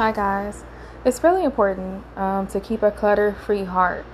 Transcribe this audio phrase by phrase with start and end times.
[0.00, 0.64] Hi, guys.
[1.04, 4.06] It's really important um, to keep a clutter free heart.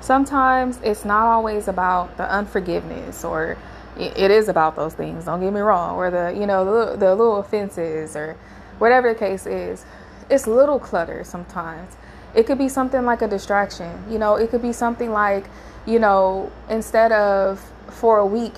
[0.00, 3.56] Sometimes it's not always about the unforgiveness, or
[3.96, 7.14] it is about those things, don't get me wrong, or the, you know, the, the
[7.14, 8.36] little offenses, or
[8.78, 9.84] whatever the case is.
[10.28, 11.94] It's little clutter sometimes.
[12.34, 14.02] It could be something like a distraction.
[14.10, 15.44] You know, it could be something like,
[15.86, 18.54] you know, instead of for a week,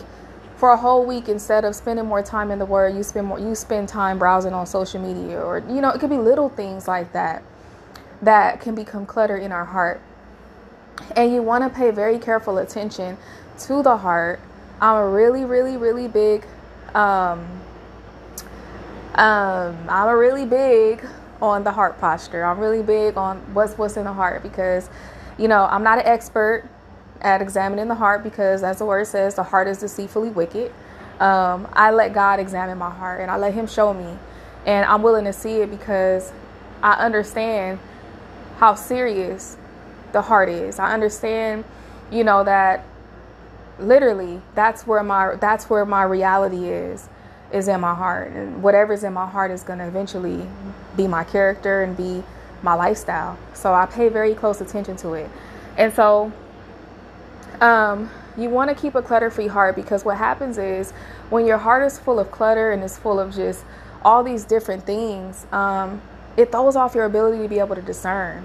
[0.64, 3.38] for a whole week instead of spending more time in the word you spend more
[3.38, 6.88] you spend time browsing on social media or you know it could be little things
[6.88, 7.42] like that
[8.22, 10.00] that can become clutter in our heart.
[11.14, 13.18] And you want to pay very careful attention
[13.58, 14.40] to the heart.
[14.80, 16.46] I'm a really really really big
[16.94, 17.46] um
[19.16, 21.06] um i'm a really big
[21.42, 22.42] on the heart posture.
[22.42, 24.88] I'm really big on what's what's in the heart because
[25.36, 26.70] you know i'm not an expert
[27.24, 30.72] at examining the heart because, as the word says, the heart is deceitfully wicked.
[31.18, 34.18] Um, I let God examine my heart and I let Him show me.
[34.66, 36.32] And I'm willing to see it because
[36.82, 37.78] I understand
[38.58, 39.56] how serious
[40.12, 40.78] the heart is.
[40.78, 41.64] I understand,
[42.10, 42.84] you know, that
[43.78, 47.08] literally that's where my that's where my reality is
[47.52, 50.46] is in my heart and whatever's in my heart is going to eventually
[50.96, 52.22] be my character and be
[52.62, 55.28] my lifestyle so i pay very close attention to it
[55.76, 56.32] and so
[57.60, 60.92] um, you want to keep a clutter free heart because what happens is
[61.30, 63.64] when your heart is full of clutter and is full of just
[64.04, 66.00] all these different things, um,
[66.36, 68.44] it throws off your ability to be able to discern.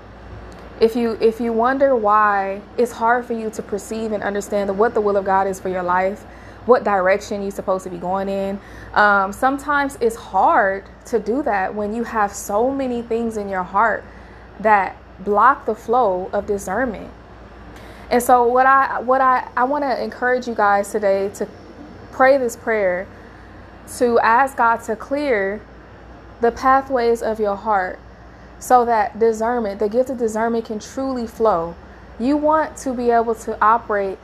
[0.79, 4.93] If you if you wonder why it's hard for you to perceive and understand what
[4.93, 6.21] the will of God is for your life,
[6.65, 8.59] what direction you're supposed to be going in,
[8.93, 13.63] um, sometimes it's hard to do that when you have so many things in your
[13.63, 14.05] heart
[14.61, 17.11] that block the flow of discernment.
[18.09, 21.47] And so what I what I I want to encourage you guys today to
[22.11, 23.07] pray this prayer
[23.97, 25.61] to ask God to clear
[26.41, 27.99] the pathways of your heart
[28.59, 31.75] so that discernment, the gift of discernment can truly flow.
[32.19, 34.17] You want to be able to operate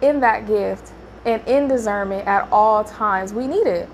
[0.00, 0.92] in that gift
[1.24, 3.32] and in discernment at all times.
[3.32, 3.88] We need it.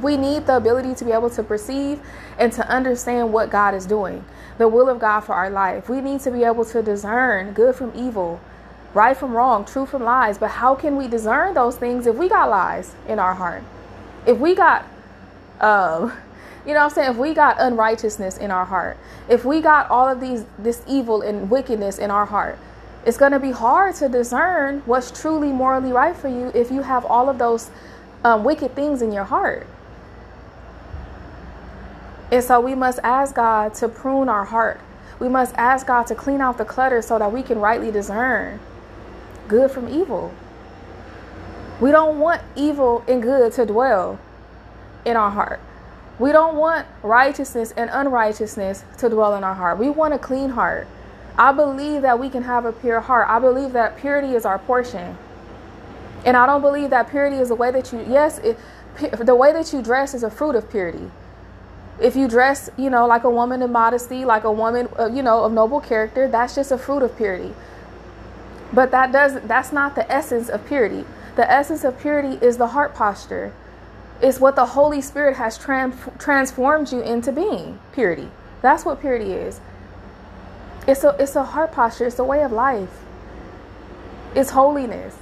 [0.00, 2.00] We need the ability to be able to perceive
[2.38, 4.24] and to understand what God is doing,
[4.58, 5.88] the will of God for our life.
[5.88, 8.40] We need to be able to discern good from evil,
[8.94, 10.38] right from wrong, true from lies.
[10.38, 13.62] But how can we discern those things if we got lies in our heart?
[14.26, 14.86] If we got,
[15.60, 16.12] um,
[16.66, 17.10] you know what I'm saying?
[17.10, 18.96] If we got unrighteousness in our heart,
[19.28, 22.58] if we got all of these, this evil and wickedness in our heart,
[23.04, 26.82] it's going to be hard to discern what's truly morally right for you if you
[26.82, 27.70] have all of those
[28.24, 29.66] um, wicked things in your heart.
[32.30, 34.80] And so we must ask God to prune our heart.
[35.18, 38.60] We must ask God to clean out the clutter so that we can rightly discern
[39.48, 40.32] good from evil.
[41.80, 44.18] We don't want evil and good to dwell
[45.04, 45.60] in our heart.
[46.18, 49.78] We don't want righteousness and unrighteousness to dwell in our heart.
[49.78, 50.86] We want a clean heart.
[51.36, 53.28] I believe that we can have a pure heart.
[53.28, 55.16] I believe that purity is our portion.
[56.24, 58.58] And I don't believe that purity is the way that you, yes, it,
[59.18, 61.10] the way that you dress is a fruit of purity
[62.00, 65.22] if you dress, you know, like a woman in modesty, like a woman, uh, you
[65.22, 67.54] know, of noble character, that's just a fruit of purity.
[68.72, 71.04] But that does that's not the essence of purity.
[71.36, 73.52] The essence of purity is the heart posture.
[74.22, 77.78] It's what the Holy Spirit has trans- transformed you into being.
[77.92, 78.30] Purity.
[78.62, 79.60] That's what purity is.
[80.86, 82.06] It's a it's a heart posture.
[82.06, 83.04] It's a way of life.
[84.34, 85.16] It's holiness.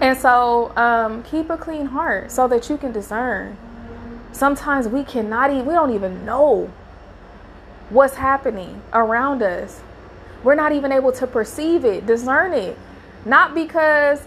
[0.00, 3.56] And so, um, keep a clean heart so that you can discern.
[4.32, 6.72] Sometimes we cannot even, we don't even know
[7.90, 9.80] what's happening around us.
[10.42, 12.76] We're not even able to perceive it, discern it.
[13.24, 14.22] Not because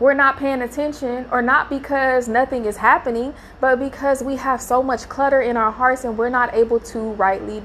[0.00, 4.82] we're not paying attention or not because nothing is happening, but because we have so
[4.82, 7.62] much clutter in our hearts and we're not able to rightly,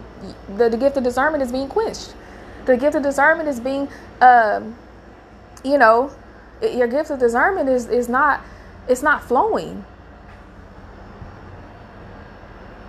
[0.55, 2.13] the, the gift of discernment is being quenched.
[2.65, 3.87] The gift of discernment is being,
[4.21, 4.75] um,
[5.63, 6.11] you know,
[6.61, 8.41] your gift of discernment is, is not,
[8.87, 9.85] it's not flowing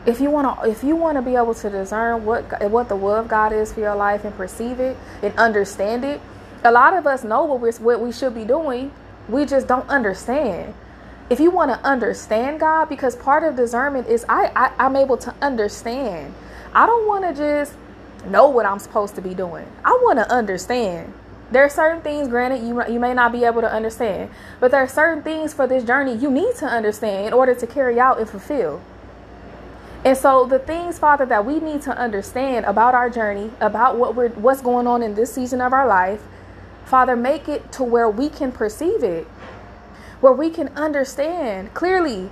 [0.06, 2.97] if you want to if you want to be able to discern what what the
[2.97, 6.20] will of God is for your life and perceive it and understand it
[6.64, 8.93] a lot of us know what we what we should be doing.
[9.29, 10.75] We just don't understand.
[11.29, 15.17] If you want to understand God because part of discernment is I, I I'm able
[15.19, 16.35] to understand.
[16.75, 17.75] I don't want to just
[18.26, 19.67] know what I'm supposed to be doing.
[19.85, 21.14] I want to understand.
[21.50, 24.31] There are certain things granted you you may not be able to understand
[24.61, 27.67] but there are certain things for this journey you need to understand in order to
[27.67, 28.81] carry out and fulfill
[30.05, 34.14] and so the things, Father, that we need to understand about our journey, about what
[34.14, 36.23] we're what's going on in this season of our life,
[36.87, 39.26] Father, make it to where we can perceive it,
[40.20, 42.31] where we can understand clearly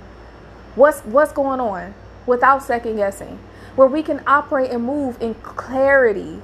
[0.75, 1.93] what's what's going on,
[2.25, 3.39] without second guessing,
[3.75, 6.41] where we can operate and move in clarity.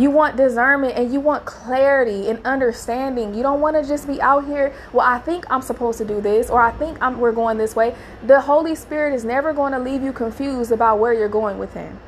[0.00, 3.34] You want discernment and you want clarity and understanding.
[3.34, 6.22] You don't want to just be out here, well, I think I'm supposed to do
[6.22, 7.94] this or I think I'm, we're going this way.
[8.26, 11.74] The Holy Spirit is never going to leave you confused about where you're going with
[11.74, 12.00] Him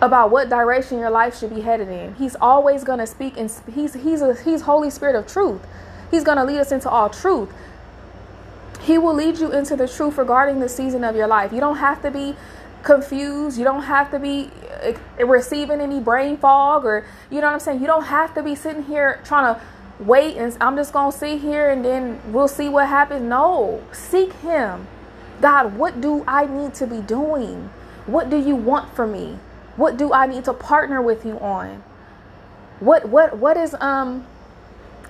[0.00, 2.16] about what direction your life should be headed in.
[2.16, 5.64] He's always going to speak and he's he's a, he's Holy Spirit of truth.
[6.10, 7.48] He's going to lead us into all truth.
[8.80, 11.52] He will lead you into the truth regarding the season of your life.
[11.52, 12.34] You don't have to be
[12.82, 13.56] confused.
[13.56, 14.50] You don't have to be
[15.18, 17.80] receiving any brain fog or you know what I'm saying?
[17.80, 19.60] You don't have to be sitting here trying to
[19.98, 23.22] wait and I'm just going to sit here and then we'll see what happens.
[23.22, 24.86] No, seek him.
[25.40, 27.70] God, what do I need to be doing?
[28.06, 29.38] What do you want from me?
[29.76, 31.82] What do I need to partner with you on?
[32.80, 34.26] What what what is um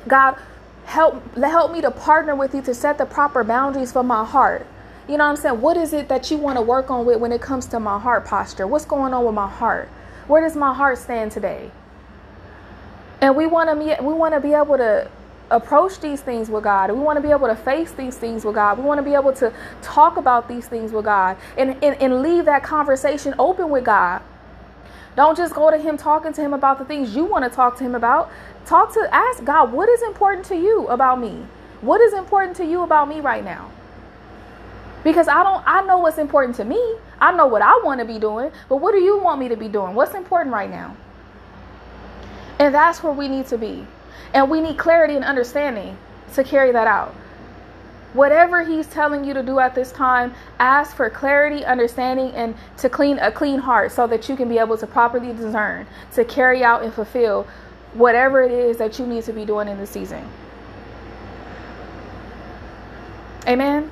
[0.06, 0.36] God
[0.84, 4.66] help help me to partner with you to set the proper boundaries for my heart.
[5.08, 5.60] You know what I'm saying?
[5.60, 7.98] What is it that you want to work on with when it comes to my
[7.98, 8.66] heart posture?
[8.66, 9.88] What's going on with my heart?
[10.28, 11.70] Where does my heart stand today?
[13.20, 15.08] And we want to be we want to be able to
[15.50, 16.90] approach these things with God.
[16.90, 18.78] We want to be able to face these things with God.
[18.78, 19.52] We want to be able to
[19.82, 24.22] talk about these things with God and, and, and leave that conversation open with God.
[25.14, 27.76] Don't just go to him talking to him about the things you want to talk
[27.78, 28.30] to him about.
[28.64, 31.44] Talk to ask God, what is important to you about me?
[31.82, 33.70] What is important to you about me right now?
[35.04, 36.96] Because I don't I know what's important to me.
[37.20, 39.56] I know what I want to be doing, but what do you want me to
[39.56, 39.94] be doing?
[39.94, 40.96] What's important right now?
[42.58, 43.86] And that's where we need to be.
[44.34, 45.96] And we need clarity and understanding
[46.34, 47.14] to carry that out.
[48.12, 52.88] Whatever he's telling you to do at this time, ask for clarity, understanding, and to
[52.88, 56.62] clean a clean heart so that you can be able to properly discern, to carry
[56.62, 57.46] out and fulfill
[57.94, 60.24] whatever it is that you need to be doing in the season.
[63.46, 63.90] Amen.